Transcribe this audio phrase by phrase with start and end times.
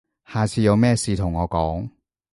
[0.25, 1.87] 下次有咩事同我講